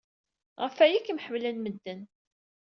Ɣef 0.61 0.75
waya 0.79 0.95
ay 0.99 1.03
kem-ḥemmlen 1.05 1.57
medden. 1.61 2.01